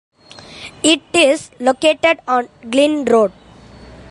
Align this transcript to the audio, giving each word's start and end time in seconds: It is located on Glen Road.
It 0.81 1.03
is 1.13 1.51
located 1.59 2.21
on 2.27 2.49
Glen 2.71 3.05
Road. 3.05 3.31